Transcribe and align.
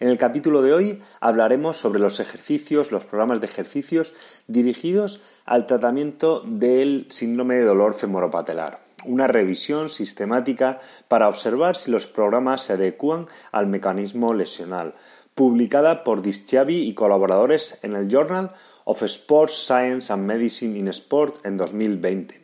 En 0.00 0.08
el 0.08 0.16
capítulo 0.16 0.62
de 0.62 0.72
hoy 0.72 1.02
hablaremos 1.20 1.76
sobre 1.76 2.00
los 2.00 2.20
ejercicios, 2.20 2.90
los 2.90 3.04
programas 3.04 3.42
de 3.42 3.46
ejercicios 3.46 4.14
dirigidos 4.46 5.20
al 5.44 5.66
tratamiento 5.66 6.42
del 6.46 7.06
síndrome 7.10 7.56
de 7.56 7.64
dolor 7.64 7.92
femoropatelar. 7.92 8.80
Una 9.04 9.26
revisión 9.26 9.90
sistemática 9.90 10.80
para 11.08 11.28
observar 11.28 11.76
si 11.76 11.90
los 11.90 12.06
programas 12.06 12.62
se 12.62 12.72
adecúan 12.72 13.28
al 13.52 13.66
mecanismo 13.66 14.32
lesional, 14.32 14.94
publicada 15.34 16.02
por 16.02 16.22
Dischavi 16.22 16.78
y 16.78 16.94
colaboradores 16.94 17.78
en 17.82 17.94
el 17.94 18.08
Journal 18.08 18.52
of 18.84 19.02
Sports 19.02 19.66
Science 19.66 20.10
and 20.10 20.24
Medicine 20.24 20.78
in 20.78 20.88
Sport 20.88 21.44
en 21.44 21.58
2020. 21.58 22.40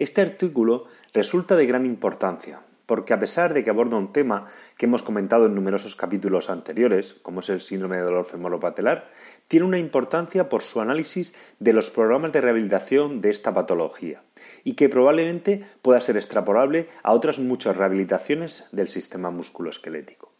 Este 0.00 0.20
artículo 0.20 0.86
resulta 1.14 1.54
de 1.54 1.66
gran 1.66 1.86
importancia, 1.86 2.60
porque 2.92 3.14
a 3.14 3.18
pesar 3.18 3.54
de 3.54 3.64
que 3.64 3.70
aborda 3.70 3.96
un 3.96 4.12
tema 4.12 4.48
que 4.76 4.84
hemos 4.84 5.02
comentado 5.02 5.46
en 5.46 5.54
numerosos 5.54 5.96
capítulos 5.96 6.50
anteriores, 6.50 7.14
como 7.22 7.40
es 7.40 7.48
el 7.48 7.62
síndrome 7.62 7.96
de 7.96 8.02
dolor 8.02 8.26
femoropatelar, 8.26 9.10
tiene 9.48 9.64
una 9.64 9.78
importancia 9.78 10.50
por 10.50 10.60
su 10.60 10.78
análisis 10.78 11.34
de 11.58 11.72
los 11.72 11.90
programas 11.90 12.32
de 12.32 12.42
rehabilitación 12.42 13.22
de 13.22 13.30
esta 13.30 13.54
patología 13.54 14.24
y 14.62 14.74
que 14.74 14.90
probablemente 14.90 15.64
pueda 15.80 16.02
ser 16.02 16.18
extrapolable 16.18 16.86
a 17.02 17.14
otras 17.14 17.38
muchas 17.38 17.78
rehabilitaciones 17.78 18.68
del 18.72 18.90
sistema 18.90 19.30
musculoesquelético. 19.30 20.31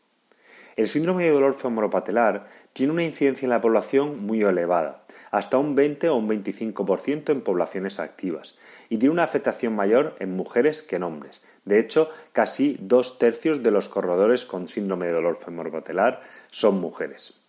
El 0.77 0.89
síndrome 0.89 1.25
de 1.25 1.31
dolor 1.31 1.55
femoropatelar 1.55 2.47
tiene 2.73 2.93
una 2.93 3.03
incidencia 3.03 3.45
en 3.45 3.51
la 3.51 3.61
población 3.61 4.25
muy 4.25 4.43
elevada, 4.43 5.05
hasta 5.31 5.59
un 5.59 5.75
20 5.75 6.09
o 6.09 6.17
un 6.17 6.29
25% 6.29 7.31
en 7.31 7.43
poblaciones 7.43 8.01
activas, 8.01 8.57
y 8.89 8.97
tiene 8.97 9.13
una 9.13 9.25
afectación 9.25 9.77
mayor 9.77 10.17
en 10.19 10.35
mujeres 10.35 10.81
que 10.81 10.97
en 10.97 11.03
hombres. 11.03 11.43
De 11.67 11.79
hecho, 11.79 12.11
casi 12.33 12.79
dos 12.81 13.19
tercios 13.19 13.63
de 13.63 13.71
los 13.71 13.89
corredores 13.89 14.47
con 14.47 14.67
síndrome 14.67 15.07
de 15.07 15.13
dolor 15.13 15.37
femoropatelar 15.37 16.23
son 16.51 16.81
mujeres. 16.81 17.43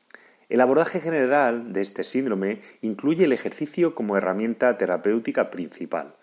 El 0.49 0.59
abordaje 0.61 0.99
general 0.99 1.71
de 1.71 1.81
este 1.81 2.03
síndrome 2.03 2.59
incluye 2.81 3.23
el 3.23 3.31
ejercicio 3.31 3.95
como 3.95 4.17
herramienta 4.17 4.77
terapéutica 4.77 5.49
principal, 5.49 6.15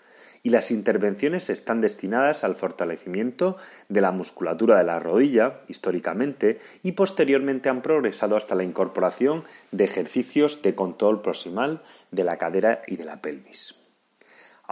y 0.42 0.50
las 0.50 0.70
intervenciones 0.70 1.50
están 1.50 1.80
destinadas 1.80 2.44
al 2.44 2.56
fortalecimiento 2.56 3.56
de 3.88 4.00
la 4.00 4.12
musculatura 4.12 4.78
de 4.78 4.84
la 4.84 5.00
rodilla, 5.00 5.60
históricamente, 5.68 6.60
y 6.82 6.92
posteriormente 6.92 7.68
han 7.68 7.82
progresado 7.82 8.36
hasta 8.36 8.54
la 8.54 8.64
incorporación 8.64 9.44
de 9.72 9.84
ejercicios 9.84 10.62
de 10.62 10.74
control 10.74 11.22
proximal 11.22 11.82
de 12.10 12.24
la 12.24 12.38
cadera 12.38 12.82
y 12.86 12.96
de 12.96 13.04
la 13.04 13.20
pelvis. 13.20 13.80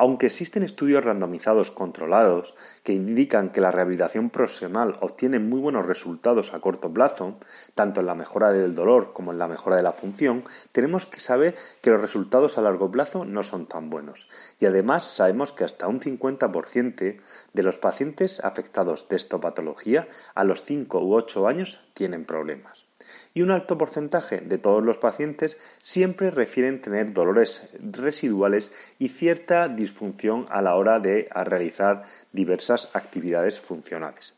Aunque 0.00 0.26
existen 0.26 0.62
estudios 0.62 1.04
randomizados 1.04 1.72
controlados 1.72 2.54
que 2.84 2.92
indican 2.92 3.50
que 3.50 3.60
la 3.60 3.72
rehabilitación 3.72 4.30
proximal 4.30 4.96
obtiene 5.00 5.40
muy 5.40 5.58
buenos 5.58 5.86
resultados 5.86 6.54
a 6.54 6.60
corto 6.60 6.94
plazo, 6.94 7.36
tanto 7.74 7.98
en 7.98 8.06
la 8.06 8.14
mejora 8.14 8.52
del 8.52 8.76
dolor 8.76 9.12
como 9.12 9.32
en 9.32 9.38
la 9.38 9.48
mejora 9.48 9.74
de 9.74 9.82
la 9.82 9.92
función, 9.92 10.44
tenemos 10.70 11.04
que 11.04 11.18
saber 11.18 11.56
que 11.82 11.90
los 11.90 12.00
resultados 12.00 12.58
a 12.58 12.62
largo 12.62 12.92
plazo 12.92 13.24
no 13.24 13.42
son 13.42 13.66
tan 13.66 13.90
buenos. 13.90 14.28
Y 14.60 14.66
además 14.66 15.02
sabemos 15.02 15.52
que 15.52 15.64
hasta 15.64 15.88
un 15.88 15.98
50% 15.98 17.20
de 17.52 17.62
los 17.64 17.78
pacientes 17.78 18.38
afectados 18.44 19.08
de 19.08 19.16
esta 19.16 19.38
patología 19.38 20.06
a 20.36 20.44
los 20.44 20.62
5 20.62 21.00
u 21.00 21.14
8 21.16 21.48
años 21.48 21.88
tienen 21.94 22.24
problemas 22.24 22.87
y 23.34 23.42
un 23.42 23.50
alto 23.50 23.78
porcentaje 23.78 24.40
de 24.40 24.58
todos 24.58 24.82
los 24.82 24.98
pacientes 24.98 25.56
siempre 25.82 26.30
refieren 26.30 26.80
tener 26.80 27.12
dolores 27.12 27.70
residuales 27.80 28.70
y 28.98 29.08
cierta 29.08 29.68
disfunción 29.68 30.46
a 30.50 30.62
la 30.62 30.74
hora 30.74 30.98
de 30.98 31.28
realizar 31.44 32.04
diversas 32.32 32.90
actividades 32.94 33.60
funcionales. 33.60 34.34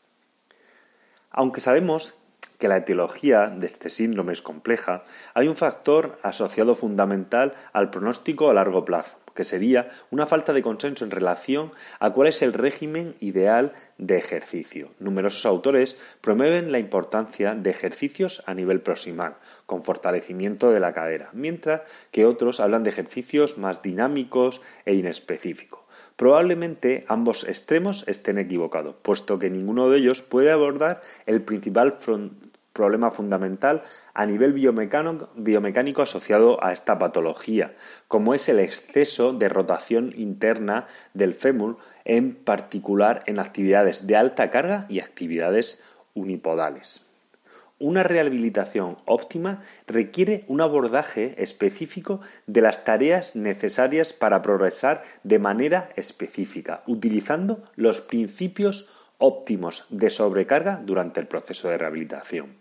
Aunque 1.29 1.61
sabemos 1.61 2.15
que 2.59 2.67
la 2.67 2.77
etiología 2.77 3.47
de 3.47 3.65
este 3.65 3.89
síndrome 3.89 4.33
es 4.33 4.41
compleja, 4.41 5.03
hay 5.33 5.47
un 5.47 5.55
factor 5.55 6.19
asociado 6.21 6.75
fundamental 6.75 7.55
al 7.73 7.89
pronóstico 7.89 8.49
a 8.49 8.53
largo 8.53 8.85
plazo, 8.85 9.17
que 9.33 9.43
sería 9.43 9.89
una 10.09 10.25
falta 10.25 10.53
de 10.53 10.61
consenso 10.61 11.05
en 11.05 11.11
relación 11.11 11.71
a 11.99 12.11
cuál 12.11 12.27
es 12.27 12.41
el 12.41 12.53
régimen 12.53 13.15
ideal 13.19 13.73
de 13.97 14.17
ejercicio. 14.17 14.91
Numerosos 14.99 15.45
autores 15.45 15.97
promueven 16.21 16.71
la 16.71 16.79
importancia 16.79 17.55
de 17.55 17.69
ejercicios 17.69 18.43
a 18.45 18.53
nivel 18.53 18.81
proximal, 18.81 19.37
con 19.65 19.83
fortalecimiento 19.83 20.71
de 20.71 20.79
la 20.79 20.93
cadera, 20.93 21.29
mientras 21.33 21.81
que 22.11 22.25
otros 22.25 22.59
hablan 22.59 22.83
de 22.83 22.89
ejercicios 22.89 23.57
más 23.57 23.81
dinámicos 23.81 24.61
e 24.85 24.93
inespecíficos. 24.93 25.81
Probablemente 26.15 27.03
ambos 27.07 27.47
extremos 27.47 28.05
estén 28.07 28.37
equivocados, 28.37 28.95
puesto 29.01 29.39
que 29.39 29.49
ninguno 29.49 29.89
de 29.89 29.97
ellos 29.97 30.21
puede 30.21 30.51
abordar 30.51 31.01
el 31.25 31.41
principal 31.41 31.93
problema 32.81 33.11
fundamental 33.11 33.83
a 34.15 34.25
nivel 34.25 34.53
biomecánico 34.53 36.01
asociado 36.01 36.57
a 36.63 36.73
esta 36.73 36.97
patología, 36.97 37.75
como 38.07 38.33
es 38.33 38.49
el 38.49 38.57
exceso 38.57 39.33
de 39.33 39.49
rotación 39.49 40.13
interna 40.17 40.87
del 41.13 41.35
fémur, 41.35 41.77
en 42.05 42.33
particular 42.33 43.21
en 43.27 43.37
actividades 43.37 44.07
de 44.07 44.15
alta 44.15 44.49
carga 44.49 44.87
y 44.89 44.99
actividades 44.99 45.83
unipodales. 46.15 47.05
Una 47.77 48.01
rehabilitación 48.01 48.97
óptima 49.05 49.61
requiere 49.85 50.43
un 50.47 50.61
abordaje 50.61 51.35
específico 51.37 52.21
de 52.47 52.61
las 52.61 52.83
tareas 52.83 53.35
necesarias 53.35 54.11
para 54.11 54.41
progresar 54.41 55.03
de 55.23 55.37
manera 55.37 55.89
específica, 55.95 56.81
utilizando 56.87 57.63
los 57.75 58.01
principios 58.01 58.89
óptimos 59.19 59.85
de 59.89 60.09
sobrecarga 60.09 60.81
durante 60.83 61.19
el 61.19 61.27
proceso 61.27 61.69
de 61.69 61.77
rehabilitación. 61.77 62.60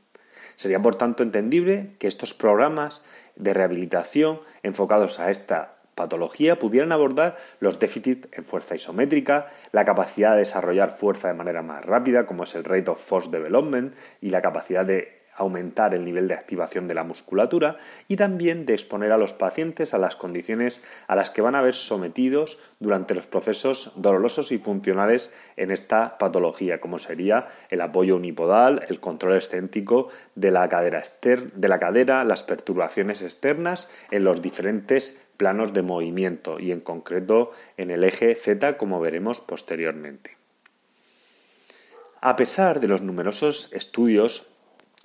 Sería 0.61 0.83
por 0.83 0.97
tanto 0.97 1.23
entendible 1.23 1.97
que 1.99 2.07
estos 2.07 2.35
programas 2.35 3.01
de 3.35 3.55
rehabilitación 3.55 4.43
enfocados 4.63 5.19
a 5.19 5.31
esta 5.31 5.77
patología 5.95 6.59
pudieran 6.59 6.93
abordar 6.93 7.39
los 7.61 7.79
déficits 7.79 8.29
en 8.33 8.45
fuerza 8.45 8.75
isométrica, 8.75 9.49
la 9.73 9.87
capacidad 9.87 10.33
de 10.33 10.41
desarrollar 10.41 10.91
fuerza 10.91 11.29
de 11.29 11.35
manera 11.35 11.63
más 11.63 11.83
rápida, 11.87 12.27
como 12.27 12.45
es 12.45 12.55
el 12.55 12.65
Rate 12.65 12.91
of 12.91 13.03
Force 13.03 13.31
Development, 13.31 13.95
y 14.21 14.29
la 14.29 14.43
capacidad 14.43 14.85
de 14.85 15.20
aumentar 15.41 15.95
el 15.95 16.05
nivel 16.05 16.29
de 16.29 16.35
activación 16.35 16.87
de 16.87 16.95
la 16.95 17.03
musculatura 17.03 17.79
y 18.09 18.17
también 18.17 18.67
de 18.67 18.75
exponer 18.75 19.11
a 19.11 19.19
los 19.19 19.33
pacientes 19.33 19.95
a 19.95 19.99
las 19.99 20.15
condiciones 20.15 20.83
a 21.09 21.17
las 21.17 21.31
que 21.31 21.41
van 21.41 21.55
a 21.55 21.63
ver 21.63 21.75
sometidos 21.75 22.59
durante 22.79 23.15
los 23.15 23.27
procesos 23.27 23.93
dolorosos 23.97 24.53
y 24.53 24.59
funcionales 24.59 25.33
en 25.57 25.71
esta 25.71 26.19
patología, 26.19 26.81
como 26.81 26.99
sería 26.99 27.47
el 27.71 27.81
apoyo 27.81 28.17
unipodal, 28.17 28.85
el 28.89 29.01
control 29.01 29.37
excéntrico 29.37 30.09
de 30.35 30.51
la 30.51 30.69
cadera, 30.69 31.03
de 31.23 31.69
la 31.69 31.79
cadera 31.79 32.25
las 32.25 32.43
perturbaciones 32.43 33.23
externas 33.23 33.89
en 34.11 34.25
los 34.25 34.43
diferentes 34.43 35.23
planos 35.39 35.73
de 35.73 35.81
movimiento 35.81 36.61
y 36.61 36.71
en 36.71 36.81
concreto 36.81 37.53
en 37.79 37.91
el 37.91 38.05
eje 38.05 38.35
Z 38.35 38.77
como 38.77 39.01
veremos 39.01 39.41
posteriormente. 39.41 40.37
A 42.21 42.37
pesar 42.37 42.81
de 42.81 42.89
los 42.89 43.01
numerosos 43.01 43.73
estudios 43.73 44.47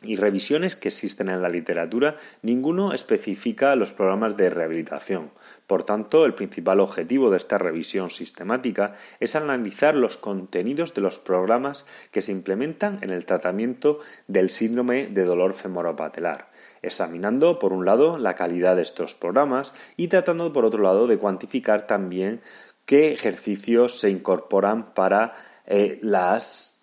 y 0.02 0.18
revisiones 0.18 0.76
que 0.76 0.90
existen 0.90 1.30
en 1.30 1.42
la 1.42 1.50
literatura, 1.50 2.18
ninguno 2.42 2.94
especifica 2.94 3.76
los 3.76 3.94
programas 3.94 4.38
de 4.38 4.50
rehabilitación. 4.50 5.32
Por 5.68 5.84
tanto, 5.84 6.26
el 6.26 6.34
principal 6.34 6.80
objetivo 6.80 7.30
de 7.30 7.38
esta 7.38 7.58
revisión 7.58 8.10
sistemática 8.10 8.96
es 9.20 9.36
analizar 9.36 9.96
los 9.96 10.18
contenidos 10.18 10.94
de 10.94 11.02
los 11.02 11.18
programas 11.18 11.86
que 12.12 12.22
se 12.22 12.32
implementan 12.32 13.00
en 13.02 13.10
el 13.10 13.26
tratamiento 13.26 14.00
del 14.28 14.50
síndrome 14.50 15.08
de 15.08 15.24
dolor 15.24 15.54
femoropatelar. 15.54 16.52
examinando 16.82 17.58
por 17.58 17.74
un 17.74 17.84
lado 17.84 18.20
la 18.20 18.36
calidad 18.36 18.76
de 18.76 18.84
estos 18.84 19.16
programas 19.16 19.74
y 19.98 20.08
tratando 20.08 20.54
por 20.54 20.66
otro 20.66 20.84
lado 20.84 21.08
de 21.08 21.18
cuantificar 21.18 21.88
también 21.88 22.42
qué 22.86 23.12
ejercicios 23.12 24.00
se 24.00 24.12
incorporan 24.12 24.94
para 24.94 25.34
eh, 25.66 25.98
las 26.04 26.75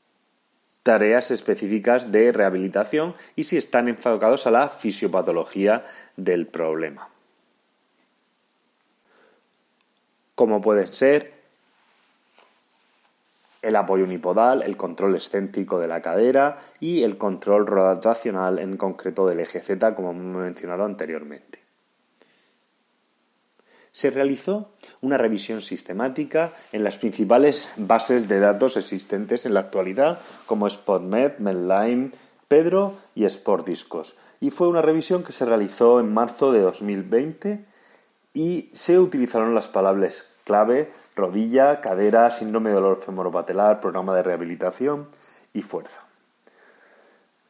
tareas 0.82 1.30
específicas 1.30 2.10
de 2.10 2.32
rehabilitación 2.32 3.14
y 3.36 3.44
si 3.44 3.56
están 3.56 3.88
enfocados 3.88 4.46
a 4.46 4.50
la 4.50 4.68
fisiopatología 4.68 5.84
del 6.16 6.46
problema. 6.46 7.08
Como 10.34 10.60
pueden 10.60 10.88
ser 10.88 11.32
el 13.62 13.76
apoyo 13.76 14.04
unipodal, 14.04 14.62
el 14.62 14.76
control 14.76 15.14
excéntrico 15.14 15.78
de 15.78 15.86
la 15.86 16.02
cadera 16.02 16.58
y 16.80 17.04
el 17.04 17.16
control 17.16 17.66
rotacional 17.66 18.58
en 18.58 18.76
concreto 18.76 19.26
del 19.28 19.40
eje 19.40 19.60
Z, 19.60 19.94
como 19.94 20.10
hemos 20.10 20.36
mencionado 20.36 20.84
anteriormente. 20.84 21.61
Se 23.92 24.10
realizó 24.10 24.70
una 25.00 25.18
revisión 25.18 25.60
sistemática 25.60 26.52
en 26.72 26.82
las 26.82 26.98
principales 26.98 27.68
bases 27.76 28.26
de 28.26 28.40
datos 28.40 28.76
existentes 28.76 29.44
en 29.44 29.54
la 29.54 29.60
actualidad, 29.60 30.18
como 30.46 30.68
SpotMed, 30.68 31.38
Medline, 31.38 32.12
Pedro 32.48 32.94
y 33.14 33.28
SportDiscos. 33.28 34.16
Y 34.40 34.50
fue 34.50 34.68
una 34.68 34.82
revisión 34.82 35.22
que 35.22 35.32
se 35.32 35.44
realizó 35.44 36.00
en 36.00 36.12
marzo 36.12 36.52
de 36.52 36.60
2020 36.60 37.64
y 38.34 38.70
se 38.72 38.98
utilizaron 38.98 39.54
las 39.54 39.68
palabras 39.68 40.30
clave 40.44 40.90
rodilla, 41.14 41.80
cadera, 41.80 42.30
síndrome 42.30 42.70
de 42.70 42.76
dolor 42.76 43.00
femoropatelar, 43.00 43.80
programa 43.80 44.16
de 44.16 44.22
rehabilitación 44.22 45.08
y 45.52 45.62
fuerza. 45.62 46.02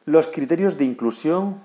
Los 0.05 0.27
criterios 0.27 0.77
de 0.77 0.85
inclusión 0.85 1.55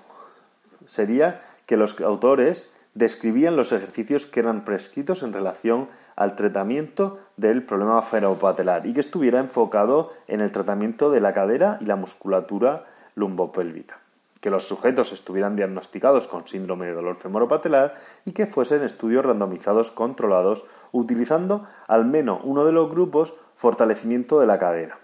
sería 0.86 1.42
que 1.66 1.76
los 1.76 2.00
autores 2.00 2.72
describían 2.94 3.56
los 3.56 3.72
ejercicios 3.72 4.26
que 4.26 4.40
eran 4.40 4.64
prescritos 4.64 5.22
en 5.22 5.32
relación 5.32 5.88
al 6.16 6.36
tratamiento 6.36 7.18
del 7.36 7.62
problema 7.62 8.02
femoropatelar 8.02 8.86
y 8.86 8.94
que 8.94 9.00
estuviera 9.00 9.38
enfocado 9.38 10.12
en 10.26 10.40
el 10.40 10.50
tratamiento 10.50 11.10
de 11.10 11.20
la 11.20 11.32
cadera 11.32 11.78
y 11.80 11.86
la 11.86 11.96
musculatura 11.96 12.86
lumbopélvica 13.14 13.98
que 14.40 14.50
los 14.50 14.68
sujetos 14.68 15.12
estuvieran 15.12 15.56
diagnosticados 15.56 16.28
con 16.28 16.46
síndrome 16.46 16.86
de 16.86 16.92
dolor 16.92 17.16
femoropatelar 17.16 17.94
y 18.24 18.32
que 18.32 18.46
fuesen 18.46 18.82
estudios 18.82 19.24
randomizados 19.24 19.90
controlados 19.90 20.64
utilizando 20.92 21.66
al 21.86 22.04
menos 22.04 22.40
uno 22.44 22.64
de 22.64 22.72
los 22.72 22.88
grupos 22.90 23.34
fortalecimiento 23.56 24.38
de 24.38 24.46
la 24.46 24.58
cadera. 24.58 24.98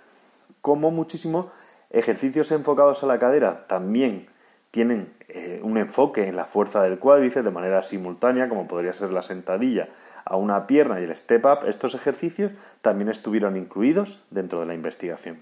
Como 0.60 0.90
muchísimo, 0.90 1.50
ejercicios 1.90 2.52
enfocados 2.52 3.02
a 3.02 3.06
la 3.06 3.19
cadera 3.19 3.66
también 3.66 4.28
tienen 4.75 5.15
eh, 5.29 5.61
un 5.62 5.79
enfoque 5.79 6.26
en 6.26 6.35
la 6.35 6.47
fuerza 6.47 6.82
del 6.82 6.99
cuádriceps 6.99 7.44
de 7.44 7.53
manera 7.53 7.85
simultánea, 7.85 8.49
como 8.49 8.67
podría 8.67 8.93
ser 8.93 9.12
la 9.12 9.23
sentadilla 9.23 9.88
a 10.25 10.35
una 10.35 10.67
pierna 10.67 11.00
y 11.00 11.05
el 11.05 11.15
step 11.15 11.47
up, 11.47 11.69
estos 11.69 11.94
ejercicios 11.94 12.50
también 12.82 13.09
estuvieron 13.09 13.56
incluidos 13.56 14.25
dentro 14.32 14.59
de 14.59 14.67
la 14.67 14.75
investigación. 14.75 15.38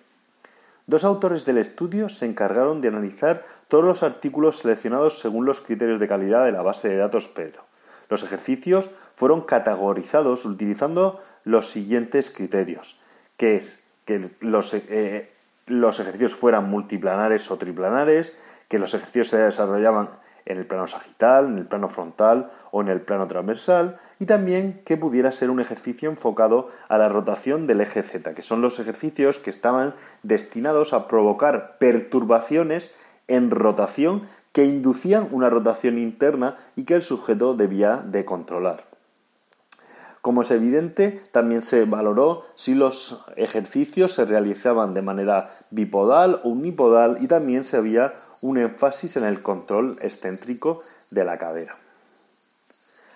Dos 0.86 1.04
autores 1.04 1.46
del 1.46 1.56
estudio 1.56 2.10
se 2.10 2.26
encargaron 2.26 2.82
de 2.82 2.88
analizar 2.88 3.42
todos 3.68 3.86
los 3.86 4.02
artículos 4.02 4.58
seleccionados 4.58 5.18
según 5.18 5.46
los 5.46 5.62
criterios 5.62 5.98
de 5.98 6.08
calidad 6.08 6.44
de 6.44 6.52
la 6.52 6.60
base 6.60 6.90
de 6.90 6.98
datos 6.98 7.28
Pedro. 7.28 7.64
Los 8.10 8.24
ejercicios 8.24 8.90
fueron 9.14 9.40
categorizados 9.40 10.44
utilizando 10.44 11.22
los 11.44 11.70
siguientes 11.70 12.30
criterios, 12.30 13.00
que 13.38 13.56
es 13.56 13.82
que 14.04 14.28
los, 14.40 14.74
eh, 14.74 15.31
los 15.66 16.00
ejercicios 16.00 16.34
fueran 16.34 16.68
multiplanares 16.68 17.50
o 17.50 17.56
triplanares, 17.56 18.36
que 18.68 18.78
los 18.78 18.94
ejercicios 18.94 19.28
se 19.28 19.38
desarrollaban 19.38 20.10
en 20.44 20.58
el 20.58 20.66
plano 20.66 20.88
sagital, 20.88 21.46
en 21.46 21.58
el 21.58 21.66
plano 21.66 21.88
frontal 21.88 22.50
o 22.70 22.80
en 22.80 22.88
el 22.88 23.00
plano 23.00 23.28
transversal 23.28 23.98
y 24.18 24.26
también 24.26 24.82
que 24.84 24.96
pudiera 24.96 25.32
ser 25.32 25.50
un 25.50 25.60
ejercicio 25.60 26.10
enfocado 26.10 26.68
a 26.88 26.98
la 26.98 27.08
rotación 27.08 27.66
del 27.66 27.80
eje 27.80 28.02
Z, 28.02 28.34
que 28.34 28.42
son 28.42 28.60
los 28.60 28.78
ejercicios 28.78 29.38
que 29.38 29.50
estaban 29.50 29.94
destinados 30.22 30.92
a 30.92 31.08
provocar 31.08 31.78
perturbaciones 31.78 32.94
en 33.28 33.50
rotación 33.50 34.22
que 34.52 34.64
inducían 34.64 35.28
una 35.30 35.48
rotación 35.48 35.98
interna 35.98 36.58
y 36.76 36.84
que 36.84 36.94
el 36.94 37.02
sujeto 37.02 37.54
debía 37.54 37.98
de 37.98 38.24
controlar. 38.24 38.91
Como 40.22 40.42
es 40.42 40.52
evidente, 40.52 41.20
también 41.32 41.62
se 41.62 41.84
valoró 41.84 42.46
si 42.54 42.76
los 42.76 43.24
ejercicios 43.34 44.12
se 44.12 44.24
realizaban 44.24 44.94
de 44.94 45.02
manera 45.02 45.50
bipodal 45.70 46.40
o 46.44 46.50
unipodal 46.50 47.18
y 47.20 47.26
también 47.26 47.64
se 47.64 47.76
había 47.76 48.14
un 48.40 48.56
énfasis 48.56 49.16
en 49.16 49.24
el 49.24 49.42
control 49.42 49.98
excéntrico 50.00 50.82
de 51.10 51.24
la 51.24 51.38
cadera. 51.38 51.76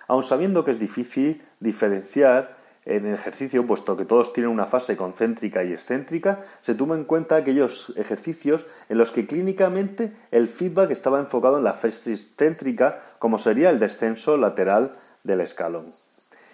Aun 0.08 0.25
sabiendo 0.25 0.64
que 0.64 0.73
es 0.73 0.81
difícil 0.81 1.43
diferenciar 1.61 2.56
en 2.85 3.06
el 3.06 3.14
ejercicio, 3.14 3.64
puesto 3.69 3.97
que 3.97 4.05
todos 4.05 4.32
tienen 4.32 4.50
una 4.50 4.67
fase 4.67 4.97
concéntrica 4.97 5.62
y 5.62 5.73
excéntrica, 5.73 6.43
se 6.61 6.75
toma 6.75 6.97
en 6.97 7.05
cuenta 7.05 7.37
aquellos 7.37 7.93
ejercicios 7.97 8.67
en 8.88 8.99
los 8.99 9.12
que 9.12 9.29
clínicamente 9.29 10.12
el 10.32 10.49
feedback 10.49 10.91
estaba 10.91 11.20
enfocado 11.20 11.59
en 11.59 11.64
la 11.64 11.75
fase 11.75 12.12
excéntrica, 12.12 12.99
como 13.20 13.38
sería 13.38 13.70
el 13.70 13.79
descenso 13.79 14.37
lateral 14.37 14.97
del 15.23 15.41
escalón. 15.41 15.93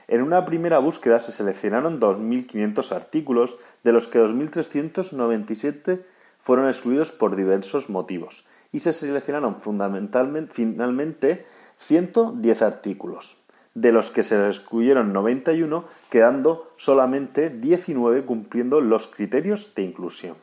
En 0.08 0.22
una 0.22 0.44
primera 0.44 0.78
búsqueda 0.78 1.20
se 1.20 1.32
seleccionaron 1.32 2.00
2.500 2.00 2.92
artículos, 2.92 3.56
de 3.84 3.92
los 3.92 4.08
que 4.08 4.20
2.397 4.20 6.02
fueron 6.40 6.66
excluidos 6.66 7.12
por 7.12 7.36
diversos 7.36 7.88
motivos, 7.88 8.46
y 8.72 8.80
se 8.80 8.92
seleccionaron 8.92 9.60
fundamentalmente, 9.60 10.52
finalmente 10.52 11.46
110 11.78 12.62
artículos, 12.62 13.36
de 13.74 13.92
los 13.92 14.10
que 14.10 14.22
se 14.22 14.46
excluyeron 14.46 15.12
91, 15.12 15.84
quedando 16.10 16.72
solamente 16.76 17.50
19 17.50 18.24
cumpliendo 18.24 18.80
los 18.80 19.06
criterios 19.06 19.74
de 19.74 19.82
inclusión. 19.82 20.36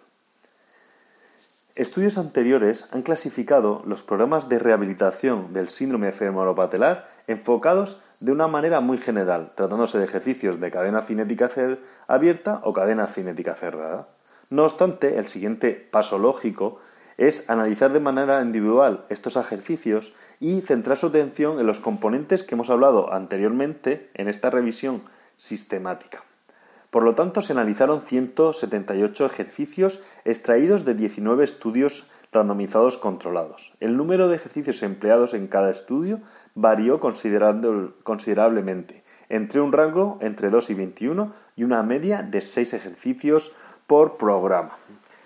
Estudios 1.80 2.18
anteriores 2.18 2.88
han 2.92 3.04
clasificado 3.04 3.84
los 3.86 4.04
programas 4.04 4.50
de 4.50 4.60
rehabilitación 4.60 5.54
del 5.54 5.70
síndrome 5.70 6.12
femoropatelar 6.12 7.08
enfocados 7.26 8.02
de 8.20 8.34
una 8.34 8.50
manera 8.50 8.82
muy 8.82 8.98
general, 8.98 9.54
tratándose 9.56 9.98
de 9.98 10.04
ejercicios 10.04 10.60
de 10.60 10.72
cadena 10.72 11.02
cinética 11.02 11.50
abierta 12.06 12.60
o 12.66 12.74
cadena 12.74 13.08
cinética 13.08 13.56
cerrada. 13.56 14.10
No 14.50 14.66
obstante, 14.66 15.20
el 15.20 15.28
siguiente 15.28 15.72
paso 15.72 16.18
lógico 16.18 16.82
es 17.16 17.50
analizar 17.50 17.94
de 17.94 18.02
manera 18.02 18.42
individual 18.42 19.06
estos 19.08 19.38
ejercicios 19.38 20.12
y 20.42 20.60
centrar 20.60 20.98
su 20.98 21.08
atención 21.08 21.62
en 21.62 21.66
los 21.66 21.80
componentes 21.80 22.44
que 22.44 22.56
hemos 22.56 22.70
hablado 22.70 23.14
anteriormente 23.14 24.10
en 24.16 24.28
esta 24.28 24.50
revisión 24.50 25.02
sistemática. 25.38 26.26
Por 26.90 27.04
lo 27.04 27.16
tanto, 27.16 27.42
se 27.42 27.54
analizaron 27.54 28.02
178 28.02 29.26
ejercicios 29.26 30.02
extraídos 30.26 30.86
de 30.86 30.96
19 30.96 31.44
estudios 31.44 32.10
randomizados 32.32 32.98
controlados. 32.98 33.74
El 33.80 33.98
número 33.98 34.28
de 34.28 34.36
ejercicios 34.36 34.84
empleados 34.84 35.34
en 35.34 35.48
cada 35.48 35.72
estudio 35.72 36.20
varió 36.56 37.00
considerablemente, 37.00 39.04
entre 39.30 39.62
un 39.62 39.72
rango 39.72 40.18
entre 40.22 40.50
2 40.50 40.70
y 40.70 40.74
21 40.74 41.34
y 41.56 41.64
una 41.64 41.84
media 41.84 42.24
de 42.24 42.42
6 42.42 42.74
ejercicios 42.74 43.52
por 43.88 44.18
programa. 44.18 44.76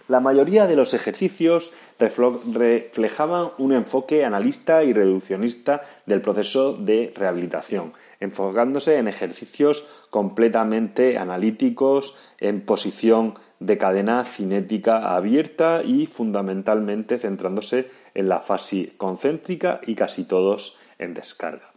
La 0.09 0.19
mayoría 0.19 0.67
de 0.67 0.75
los 0.75 0.93
ejercicios 0.93 1.71
reflejaban 1.97 3.51
un 3.57 3.71
enfoque 3.71 4.25
analista 4.25 4.83
y 4.83 4.91
reduccionista 4.91 5.81
del 6.05 6.21
proceso 6.21 6.73
de 6.73 7.13
rehabilitación, 7.15 7.93
enfocándose 8.19 8.97
en 8.97 9.07
ejercicios 9.07 9.87
completamente 10.13 11.17
analíticos, 11.17 12.15
en 12.39 12.61
posición 12.61 13.33
de 13.59 13.79
cadena 13.79 14.23
cinética 14.23 15.15
abierta 15.15 15.81
y 15.83 16.05
fundamentalmente 16.05 17.17
centrándose 17.17 17.89
en 18.13 18.29
la 18.29 18.39
fase 18.39 18.93
concéntrica 18.97 19.81
y 19.87 19.95
casi 19.95 20.25
todos 20.25 20.77
en 20.99 21.15
descarga. 21.15 21.71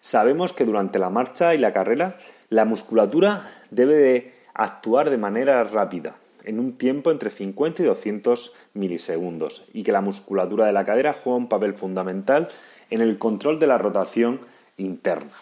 Sabemos 0.00 0.52
que 0.52 0.66
durante 0.66 0.98
la 0.98 1.08
marcha 1.08 1.54
y 1.54 1.58
la 1.58 1.72
carrera 1.72 2.18
la 2.50 2.66
musculatura 2.66 3.50
debe 3.70 3.94
de 3.94 4.34
actuar 4.52 5.08
de 5.08 5.16
manera 5.16 5.64
rápida, 5.64 6.16
en 6.44 6.60
un 6.60 6.76
tiempo 6.76 7.10
entre 7.10 7.30
50 7.30 7.82
y 7.82 7.86
200 7.86 8.52
milisegundos 8.74 9.64
y 9.72 9.84
que 9.84 9.92
la 9.92 10.02
musculatura 10.02 10.66
de 10.66 10.74
la 10.74 10.84
cadera 10.84 11.14
juega 11.14 11.38
un 11.38 11.48
papel 11.48 11.72
fundamental 11.72 12.48
en 12.90 13.00
el 13.00 13.16
control 13.16 13.58
de 13.58 13.68
la 13.68 13.78
rotación 13.78 14.40
interna 14.76 15.32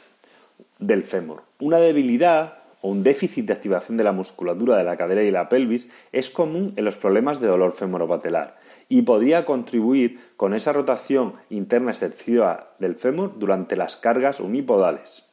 del 0.86 1.04
fémur. 1.04 1.42
Una 1.60 1.78
debilidad 1.78 2.58
o 2.80 2.90
un 2.90 3.02
déficit 3.02 3.46
de 3.46 3.52
activación 3.52 3.96
de 3.96 4.04
la 4.04 4.12
musculatura 4.12 4.76
de 4.76 4.84
la 4.84 4.96
cadera 4.96 5.22
y 5.22 5.30
la 5.30 5.48
pelvis 5.48 5.88
es 6.10 6.30
común 6.30 6.74
en 6.76 6.84
los 6.84 6.96
problemas 6.96 7.40
de 7.40 7.46
dolor 7.46 7.72
femoropatelar 7.72 8.58
y 8.88 9.02
podría 9.02 9.44
contribuir 9.44 10.18
con 10.36 10.52
esa 10.52 10.72
rotación 10.72 11.34
interna 11.48 11.92
excesiva 11.92 12.74
del 12.80 12.96
fémur 12.96 13.38
durante 13.38 13.76
las 13.76 13.96
cargas 13.96 14.40
unipodales. 14.40 15.28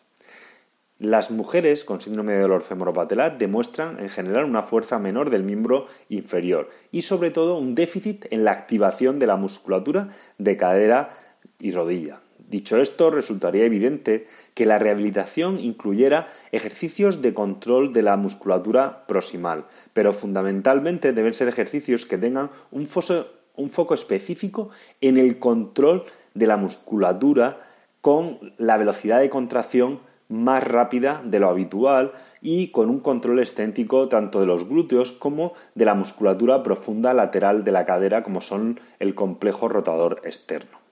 Las 1.00 1.32
mujeres 1.32 1.86
con 1.86 2.02
síndrome 2.02 2.34
de 2.34 2.42
dolor 2.42 2.62
femoropatelar 2.62 3.38
demuestran 3.38 4.00
en 4.00 4.10
general 4.10 4.44
una 4.44 4.64
fuerza 4.64 5.00
menor 5.00 5.30
del 5.30 5.44
miembro 5.44 5.88
inferior 6.10 6.70
y 6.92 7.04
sobre 7.04 7.32
todo 7.32 7.58
un 7.58 7.74
déficit 7.74 8.26
en 8.32 8.44
la 8.44 8.52
activación 8.52 9.18
de 9.18 9.28
la 9.28 9.38
musculatura 9.38 10.10
de 10.38 10.58
cadera 10.58 11.12
y 11.58 11.72
rodilla. 11.72 12.20
Dicho 12.50 12.78
esto, 12.78 13.12
resultaría 13.12 13.64
evidente 13.64 14.26
que 14.56 14.66
la 14.66 14.80
rehabilitación 14.80 15.60
incluyera 15.60 16.30
ejercicios 16.52 17.22
de 17.22 17.36
control 17.36 17.94
de 17.94 18.02
la 18.02 18.18
musculatura 18.18 19.06
proximal, 19.06 19.66
pero 19.94 20.14
fundamentalmente 20.14 21.14
deben 21.14 21.36
ser 21.36 21.48
ejercicios 21.48 22.08
que 22.08 22.18
tengan 22.18 22.50
un, 22.72 22.88
foco 22.88 23.94
específico 23.94 24.72
en 25.00 25.18
el 25.18 25.38
control 25.38 26.06
de 26.34 26.48
la 26.48 26.58
musculatura 26.58 27.62
con 28.02 28.40
la 28.58 28.78
velocidad 28.78 29.20
de 29.20 29.30
contracción 29.30 30.00
más 30.28 30.64
rápida 30.64 31.22
de 31.24 31.40
lo 31.40 31.50
habitual 31.50 32.14
y 32.42 32.70
con 32.70 32.90
un 32.90 33.00
control 33.00 33.40
esténtico 33.40 34.10
tanto 34.10 34.40
de 34.40 34.48
los 34.48 34.68
glúteos 34.68 35.12
como 35.12 35.54
de 35.76 35.86
la 35.86 35.94
musculatura 35.94 36.64
profunda 36.64 37.14
lateral 37.14 37.64
de 37.64 37.72
la 37.72 37.86
cadera 37.86 38.24
como 38.24 38.42
son 38.42 38.80
el 38.98 39.14
complejo 39.14 39.70
rotador 39.70 40.22
externo. 40.24 40.89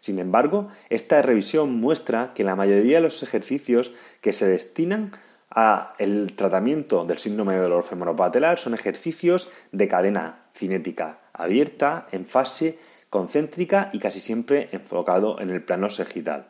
Sin 0.00 0.18
embargo, 0.18 0.68
esta 0.90 1.22
revisión 1.22 1.80
muestra 1.80 2.32
que 2.34 2.44
la 2.44 2.56
mayoría 2.56 2.96
de 2.96 3.02
los 3.02 3.22
ejercicios 3.22 3.92
que 4.20 4.32
se 4.32 4.46
destinan 4.46 5.12
a 5.50 5.94
el 5.98 6.34
tratamiento 6.34 7.04
del 7.04 7.18
síndrome 7.18 7.54
de 7.54 7.62
dolor 7.62 7.84
femoropatelar 7.84 8.58
son 8.58 8.74
ejercicios 8.74 9.50
de 9.72 9.88
cadena 9.88 10.46
cinética 10.54 11.20
abierta, 11.32 12.08
en 12.12 12.26
fase 12.26 12.78
concéntrica 13.10 13.90
y 13.92 13.98
casi 13.98 14.20
siempre 14.20 14.68
enfocado 14.72 15.40
en 15.40 15.50
el 15.50 15.62
plano 15.62 15.88
sagital 15.88 16.48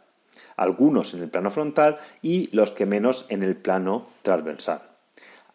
algunos 0.56 1.14
en 1.14 1.22
el 1.22 1.30
plano 1.30 1.50
frontal 1.50 1.98
y 2.20 2.54
los 2.54 2.72
que 2.72 2.84
menos 2.84 3.26
en 3.30 3.42
el 3.42 3.56
plano 3.56 4.08
transversal. 4.22 4.87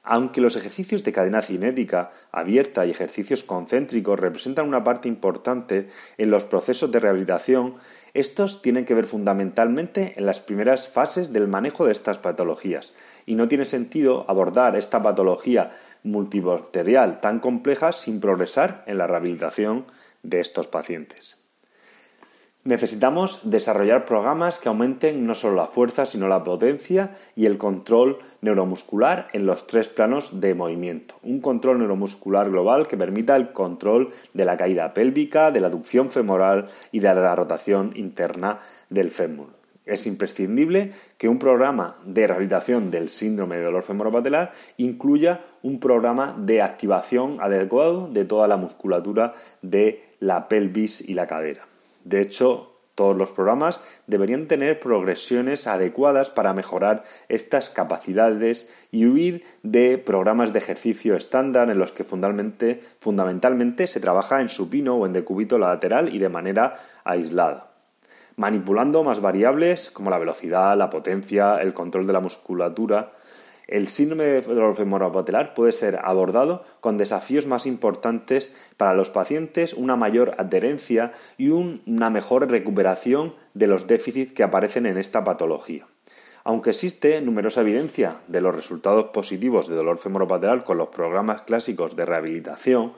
Aunque 0.06 0.42
los 0.42 0.58
ejercicios 0.58 1.06
de 1.06 1.14
cadena 1.14 1.42
cinética 1.42 2.12
abierta 2.32 2.86
y 2.86 2.92
ejercicios 2.92 3.44
concéntricos 3.44 4.20
representan 4.20 4.68
una 4.68 4.84
parte 4.84 5.08
importante 5.08 5.88
en 6.18 6.30
los 6.30 6.44
procesos 6.44 6.92
de 6.92 7.00
rehabilitación, 7.00 7.76
estos 8.14 8.62
tienen 8.62 8.84
que 8.86 8.96
ver 8.96 9.06
fundamentalmente 9.06 10.14
en 10.18 10.26
las 10.26 10.42
primeras 10.42 10.90
fases 10.90 11.32
del 11.32 11.48
manejo 11.48 11.86
de 11.86 11.94
estas 11.94 12.20
patologías, 12.20 12.94
y 13.26 13.36
no 13.36 13.48
tiene 13.48 13.66
sentido 13.66 14.26
abordar 14.28 14.76
esta 14.76 15.02
patología 15.02 15.72
multibacterial 16.04 17.22
tan 17.22 17.40
compleja 17.40 17.94
sin 17.94 18.20
progresar 18.20 18.84
en 18.88 18.98
la 18.98 19.08
rehabilitación 19.08 19.86
de 20.22 20.42
estos 20.42 20.68
pacientes. 20.68 21.43
Necesitamos 22.66 23.42
desarrollar 23.44 24.06
programas 24.06 24.58
que 24.58 24.70
aumenten 24.70 25.28
no 25.28 25.36
solo 25.36 25.56
la 25.56 25.68
fuerza, 25.68 26.06
sino 26.06 26.30
la 26.30 26.46
potencia 26.46 27.12
y 27.36 27.46
el 27.46 27.58
control 27.58 28.20
neuromuscular 28.40 29.28
en 29.34 29.46
los 29.46 29.68
tres 29.68 29.90
planos 29.90 30.40
de 30.40 30.56
movimiento. 30.56 31.16
Un 31.24 31.42
control 31.42 31.80
neuromuscular 31.80 32.50
global 32.50 32.88
que 32.88 32.96
permita 32.96 33.36
el 33.36 33.52
control 33.52 34.12
de 34.34 34.46
la 34.46 34.56
caída 34.56 34.94
pélvica, 34.94 35.52
de 35.52 35.60
la 35.60 35.68
aducción 35.68 36.10
femoral 36.10 36.68
y 36.94 37.00
de 37.00 37.14
la 37.14 37.36
rotación 37.36 37.92
interna 37.96 38.60
del 38.90 39.12
fémur. 39.12 39.48
Es 39.86 40.08
imprescindible 40.08 40.94
que 41.18 41.28
un 41.28 41.40
programa 41.40 41.98
de 42.06 42.28
rehabilitación 42.28 42.92
del 42.92 43.10
síndrome 43.10 43.58
de 43.58 43.64
dolor 43.64 43.84
femoropatelar 43.84 44.54
incluya 44.78 45.42
un 45.64 45.82
programa 45.82 46.34
de 46.38 46.62
activación 46.62 47.40
adecuado 47.42 48.08
de 48.08 48.24
toda 48.24 48.48
la 48.48 48.56
musculatura 48.56 49.34
de 49.62 50.02
la 50.22 50.48
pelvis 50.48 51.02
y 51.02 51.16
la 51.16 51.28
cadera. 51.28 51.66
De 52.04 52.22
hecho, 52.22 52.74
todos 52.96 53.18
los 53.18 53.32
programas 53.32 53.82
deberían 54.06 54.48
tener 54.48 54.80
progresiones 54.80 55.66
adecuadas 55.66 56.30
para 56.30 56.54
mejorar 56.54 57.04
estas 57.28 57.70
capacidades 57.72 58.70
y 58.92 59.08
huir 59.08 59.44
de 59.64 59.98
programas 59.98 60.54
de 60.54 60.60
ejercicio 60.60 61.16
estándar 61.16 61.72
en 61.72 61.80
los 61.80 61.92
que 61.92 62.04
fundamentalmente, 62.04 63.88
se 63.88 64.00
trabaja 64.00 64.42
en 64.42 64.50
supino 64.50 64.96
o 64.96 65.08
en 65.08 65.14
decúbito 65.14 65.58
lateral 65.58 66.14
y 66.14 66.20
de 66.20 66.30
manera 66.30 66.76
aislada. 67.04 67.72
Manipulando 68.36 69.04
más 69.04 69.22
variables 69.22 69.90
como 69.90 70.12
la 70.12 70.20
velocidad, 70.20 70.78
la 70.78 70.90
potencia, 70.90 71.58
el 71.62 71.74
control 71.74 72.06
de 72.06 72.14
la 72.14 72.20
musculatura, 72.20 73.14
el 73.68 73.88
síndrome 73.88 74.24
de 74.24 74.42
dolor 74.42 74.76
femoropatelar 74.76 75.54
puede 75.54 75.72
ser 75.72 76.00
abordado 76.04 76.64
con 76.82 76.98
desafíos 76.98 77.48
más 77.48 77.66
importantes 77.66 78.56
para 78.78 78.94
los 78.94 79.10
pacientes, 79.10 79.74
una 79.74 79.96
mayor 79.96 80.36
adherencia 80.38 81.14
y 81.38 81.50
una 81.50 82.10
mejor 82.10 82.50
recuperación 82.50 83.36
de 83.54 83.68
los 83.68 83.88
déficits 83.88 84.34
que 84.34 84.44
aparecen 84.44 84.86
en 84.86 84.98
esta 84.98 85.24
patología. 85.24 85.88
Aunque 86.44 86.72
existe 86.72 87.22
numerosa 87.22 87.62
evidencia 87.62 88.18
de 88.28 88.42
los 88.42 88.54
resultados 88.54 89.06
positivos 89.14 89.70
de 89.70 89.76
dolor 89.76 89.98
femoropatelar 89.98 90.66
con 90.66 90.78
los 90.78 90.90
programas 90.90 91.44
clásicos 91.44 91.96
de 91.96 92.06
rehabilitación, 92.06 92.94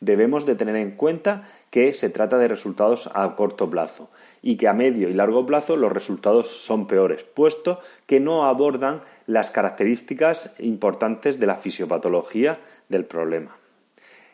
debemos 0.00 0.44
de 0.44 0.54
tener 0.54 0.76
en 0.76 0.92
cuenta 0.92 1.48
que 1.70 1.94
se 1.94 2.10
trata 2.10 2.36
de 2.36 2.48
resultados 2.48 3.10
a 3.14 3.36
corto 3.36 3.70
plazo 3.70 4.10
y 4.42 4.56
que 4.56 4.68
a 4.68 4.72
medio 4.72 5.08
y 5.08 5.14
largo 5.14 5.46
plazo 5.46 5.76
los 5.76 5.92
resultados 5.92 6.48
son 6.48 6.86
peores, 6.86 7.24
puesto 7.24 7.80
que 8.06 8.20
no 8.20 8.46
abordan 8.46 9.02
las 9.26 9.50
características 9.50 10.54
importantes 10.58 11.38
de 11.38 11.46
la 11.46 11.56
fisiopatología 11.56 12.60
del 12.88 13.04
problema. 13.04 13.56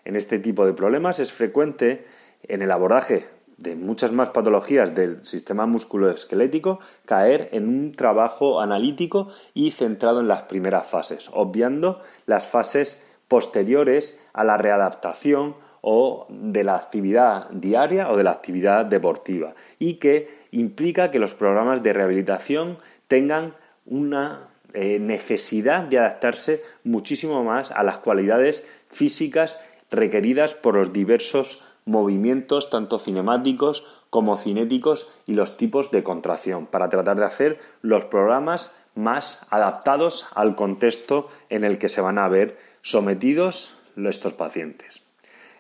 En 0.05 0.17
este 0.17 0.39
tipo 0.39 0.67
de 0.67 0.73
problemas 0.73 1.19
es 1.19 1.33
frecuente 1.33 2.07
en 2.45 2.63
el 2.63 2.71
abordaje 2.71 3.27
de 3.57 3.75
muchas 3.75 4.13
más 4.13 4.31
patologías 4.31 4.95
del 4.95 5.25
sistema 5.25 5.67
musculoesquelético 5.67 6.79
caer 7.07 7.49
en 7.53 7.69
un 7.69 7.93
trabajo 7.93 8.61
analítico 8.61 9.29
y 9.55 9.71
centrado 9.71 10.21
en 10.21 10.29
las 10.29 10.43
primeras 10.43 10.87
fases, 10.87 11.31
obviando 11.33 12.01
las 12.27 12.47
fases 12.47 13.05
posteriores 13.29 14.21
a 14.33 14.45
la 14.45 14.59
readaptación 14.59 15.57
o 15.89 16.27
de 16.29 16.65
la 16.65 16.75
actividad 16.75 17.49
diaria 17.51 18.11
o 18.11 18.17
de 18.17 18.25
la 18.25 18.33
actividad 18.33 18.85
deportiva 18.87 19.55
y 19.79 19.95
que 19.95 20.29
implica 20.51 21.13
que 21.13 21.21
los 21.21 21.35
programas 21.35 21.85
de 21.85 21.93
rehabilitación 21.93 22.79
tengan 23.07 23.55
una 23.85 24.49
eh, 24.75 24.99
necesidad 24.99 25.85
de 25.85 26.01
adaptarse 26.01 26.65
muchísimo 26.83 27.45
más 27.45 27.71
a 27.71 27.85
las 27.85 27.99
cualidades 27.99 28.67
físicas 28.91 29.61
requeridas 29.89 30.55
por 30.55 30.75
los 30.75 30.93
diversos 30.93 31.63
movimientos, 31.85 32.69
tanto 32.69 32.99
cinemáticos 32.99 33.87
como 34.11 34.37
cinéticos 34.37 35.09
y 35.25 35.35
los 35.35 35.57
tipos 35.57 35.93
de 35.93 36.03
contracción, 36.03 36.67
para 36.67 36.89
tratar 36.89 37.17
de 37.17 37.27
hacer 37.27 37.59
los 37.83 38.07
programas 38.07 38.75
más 38.97 39.47
adaptados 39.51 40.27
al 40.35 40.57
contexto 40.57 41.29
en 41.49 41.63
el 41.63 41.79
que 41.79 41.89
se 41.89 42.01
van 42.01 42.19
a 42.19 42.27
ver 42.27 42.59
sometidos 42.83 43.79
estos 43.97 44.35
pacientes. 44.35 45.06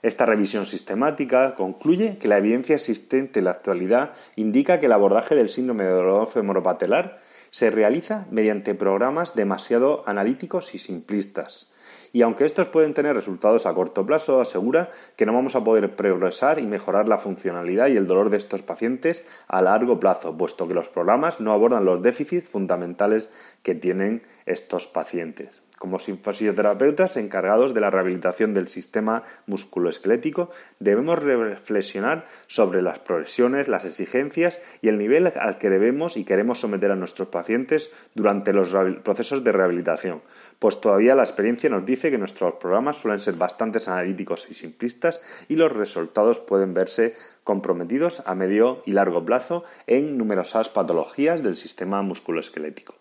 Esta 0.06 0.24
revisión 0.24 0.66
sistemática 0.66 1.56
concluye 1.56 2.16
que 2.18 2.28
la 2.28 2.36
evidencia 2.36 2.76
existente 2.76 3.40
en 3.40 3.46
la 3.46 3.50
actualidad 3.50 4.12
indica 4.36 4.78
que 4.78 4.86
el 4.86 4.92
abordaje 4.92 5.34
del 5.34 5.48
síndrome 5.48 5.82
de 5.82 5.90
dolor 5.90 6.28
femoropatelar 6.28 7.18
se 7.50 7.72
realiza 7.72 8.24
mediante 8.30 8.76
programas 8.76 9.34
demasiado 9.34 10.04
analíticos 10.06 10.76
y 10.76 10.78
simplistas. 10.78 11.72
Y 12.12 12.22
aunque 12.22 12.44
estos 12.44 12.68
pueden 12.68 12.94
tener 12.94 13.16
resultados 13.16 13.66
a 13.66 13.74
corto 13.74 14.06
plazo, 14.06 14.40
asegura 14.40 14.90
que 15.16 15.26
no 15.26 15.32
vamos 15.32 15.56
a 15.56 15.64
poder 15.64 15.96
progresar 15.96 16.60
y 16.60 16.66
mejorar 16.68 17.08
la 17.08 17.18
funcionalidad 17.18 17.88
y 17.88 17.96
el 17.96 18.06
dolor 18.06 18.30
de 18.30 18.36
estos 18.36 18.62
pacientes 18.62 19.24
a 19.48 19.60
largo 19.60 19.98
plazo, 19.98 20.36
puesto 20.36 20.68
que 20.68 20.74
los 20.74 20.88
programas 20.88 21.40
no 21.40 21.52
abordan 21.52 21.84
los 21.84 22.00
déficits 22.00 22.48
fundamentales 22.48 23.28
que 23.64 23.74
tienen 23.74 24.22
estos 24.46 24.86
pacientes. 24.86 25.62
Como 25.78 25.98
fisioterapeutas 25.98 27.18
encargados 27.18 27.74
de 27.74 27.82
la 27.82 27.90
rehabilitación 27.90 28.54
del 28.54 28.66
sistema 28.66 29.24
musculoesquelético, 29.46 30.50
debemos 30.78 31.18
reflexionar 31.22 32.26
sobre 32.46 32.80
las 32.80 32.98
progresiones, 32.98 33.68
las 33.68 33.84
exigencias 33.84 34.58
y 34.80 34.88
el 34.88 34.96
nivel 34.96 35.26
al 35.26 35.58
que 35.58 35.68
debemos 35.68 36.16
y 36.16 36.24
queremos 36.24 36.60
someter 36.60 36.92
a 36.92 36.96
nuestros 36.96 37.28
pacientes 37.28 37.90
durante 38.14 38.54
los 38.54 38.70
procesos 39.02 39.44
de 39.44 39.52
rehabilitación, 39.52 40.22
pues 40.58 40.80
todavía 40.80 41.14
la 41.14 41.24
experiencia 41.24 41.68
nos 41.68 41.84
dice 41.84 42.10
que 42.10 42.18
nuestros 42.18 42.54
programas 42.54 42.96
suelen 42.96 43.20
ser 43.20 43.34
bastante 43.34 43.78
analíticos 43.86 44.48
y 44.50 44.54
simplistas 44.54 45.20
y 45.48 45.56
los 45.56 45.72
resultados 45.72 46.40
pueden 46.40 46.72
verse 46.72 47.14
comprometidos 47.44 48.22
a 48.26 48.34
medio 48.34 48.82
y 48.86 48.92
largo 48.92 49.24
plazo 49.24 49.64
en 49.86 50.16
numerosas 50.16 50.70
patologías 50.70 51.42
del 51.42 51.56
sistema 51.56 52.00
musculoesquelético. 52.00 52.95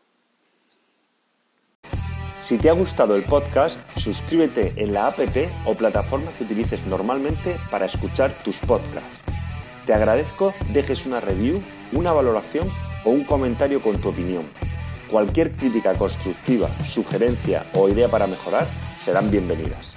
Si 2.45 2.59
te 2.59 2.69
ha 2.69 2.73
gustado 2.73 3.15
el 3.15 3.23
podcast, 3.23 3.79
suscríbete 3.95 4.73
en 4.77 4.93
la 4.93 5.07
app 5.07 5.17
o 5.65 5.73
plataforma 5.73 6.31
que 6.33 6.43
utilices 6.43 6.85
normalmente 6.85 7.59
para 7.71 7.87
escuchar 7.87 8.43
tus 8.43 8.59
podcasts. 8.59 9.23
Te 9.87 9.95
agradezco 9.95 10.53
dejes 10.71 11.07
una 11.07 11.19
review, 11.19 11.63
una 11.91 12.11
valoración 12.11 12.71
o 13.03 13.09
un 13.09 13.23
comentario 13.23 13.81
con 13.81 13.99
tu 13.99 14.09
opinión. 14.09 14.45
Cualquier 15.09 15.53
crítica 15.53 15.95
constructiva, 15.95 16.69
sugerencia 16.83 17.65
o 17.73 17.89
idea 17.89 18.09
para 18.09 18.27
mejorar 18.27 18.67
serán 18.99 19.31
bienvenidas. 19.31 19.95